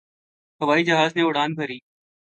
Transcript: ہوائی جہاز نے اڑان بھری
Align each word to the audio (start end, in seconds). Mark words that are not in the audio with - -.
ہوائی 0.61 0.83
جہاز 0.85 1.15
نے 1.15 1.21
اڑان 1.25 1.53
بھری 1.53 1.77